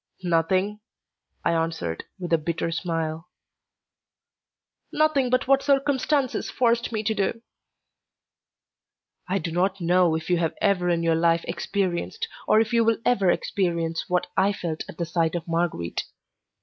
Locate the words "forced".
6.49-6.91